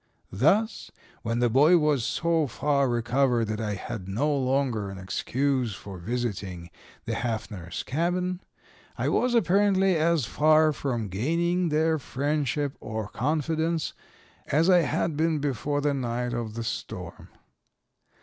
[0.33, 0.89] Thus,
[1.21, 5.99] when the boy was so far recovered that I had no longer an excuse for
[5.99, 6.71] visiting
[7.05, 8.41] the Haffners' cabin,
[8.97, 13.93] I was apparently as far from gaining their friendship or confidence
[14.47, 17.29] as I had been before the night of the storm.